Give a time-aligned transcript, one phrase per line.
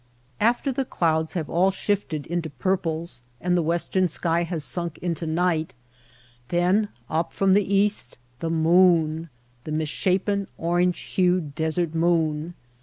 [0.39, 5.27] After the clouds have all shifted into purples and the western sky has sunk into
[5.27, 5.75] night,
[6.49, 9.29] then up from the east the moon—
[9.63, 12.55] the misshapen orange hued desert moon.